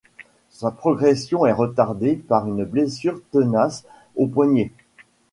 Sa 0.49 0.71
progression 0.71 1.45
est 1.45 1.51
retardée 1.51 2.15
par 2.15 2.47
une 2.47 2.65
blessure 2.65 3.21
tenace 3.29 3.83
au 4.15 4.25
poignet. 4.25 4.71